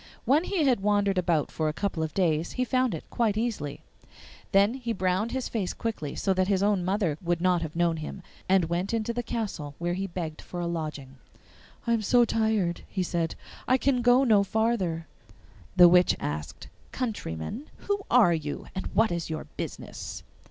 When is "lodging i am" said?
10.65-12.01